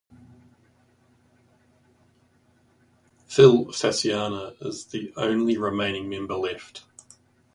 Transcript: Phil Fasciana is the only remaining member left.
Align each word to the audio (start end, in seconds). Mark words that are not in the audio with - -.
Phil 3.27 3.65
Fasciana 3.67 4.55
is 4.59 4.85
the 4.85 5.13
only 5.15 5.59
remaining 5.59 6.09
member 6.09 6.33
left. 6.33 6.83